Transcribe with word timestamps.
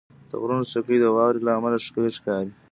•د 0.29 0.31
غرونو 0.41 0.69
څوکې 0.71 0.97
د 0.99 1.05
واورې 1.15 1.39
له 1.45 1.51
امله 1.57 1.77
ښکلي 1.85 2.11
ښکاري. 2.17 2.51